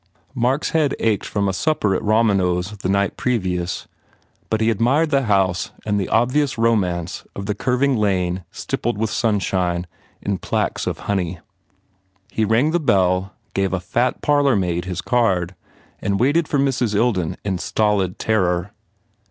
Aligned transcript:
Mark 0.33 0.63
s 0.63 0.69
head 0.71 0.95
ached 0.99 1.27
from 1.27 1.47
a 1.47 1.53
supper 1.53 1.93
at 1.93 2.01
Romano 2.01 2.57
s 2.57 2.71
the 2.75 2.89
night 2.89 3.17
previous 3.17 3.87
but 4.49 4.59
he 4.59 4.71
admired 4.71 5.11
the 5.11 5.25
house 5.25 5.69
and 5.85 5.99
the 5.99 6.09
obvious 6.09 6.57
romance 6.57 7.23
of 7.35 7.45
the 7.45 7.53
curving 7.53 7.95
lane 7.95 8.43
stippled 8.49 8.97
with 8.97 9.11
sunshine 9.11 9.85
in 10.19 10.39
plaques 10.39 10.87
of 10.87 11.01
honey. 11.05 11.37
He 12.31 12.43
rang 12.43 12.71
the 12.71 12.79
bell, 12.79 13.33
gave 13.53 13.73
a 13.73 13.79
fat 13.79 14.23
parlour 14.23 14.55
maid 14.55 14.85
his 14.85 15.01
card 15.03 15.53
and 15.99 16.19
waited 16.19 16.47
for 16.47 16.57
Mrs. 16.57 16.95
Ilden 16.95 17.37
in 17.45 17.59
stolid 17.59 18.17
terror. 18.17 18.71